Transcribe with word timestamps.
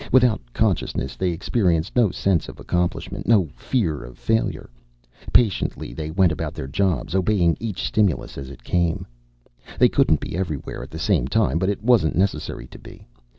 Without 0.11 0.41
consciousness, 0.51 1.15
they 1.15 1.29
experienced 1.29 1.95
no 1.95 2.09
sense 2.09 2.49
of 2.49 2.59
accomplishment, 2.59 3.27
no 3.27 3.49
fear 3.55 4.01
of 4.03 4.17
failure. 4.17 4.67
Patiently 5.31 5.93
they 5.93 6.09
went 6.09 6.31
about 6.31 6.55
their 6.55 6.65
jobs, 6.65 7.13
obeying 7.13 7.55
each 7.59 7.85
stimulus 7.85 8.35
as 8.35 8.49
it 8.49 8.63
came. 8.63 9.05
They 9.77 9.89
couldn't 9.89 10.19
be 10.19 10.35
everywhere 10.35 10.81
at 10.81 10.89
the 10.89 10.97
same 10.97 11.27
time, 11.27 11.59
but 11.59 11.69
it 11.69 11.83
wasn't 11.83 12.15
necessary 12.15 12.65
to 12.69 12.79
be. 12.79 13.05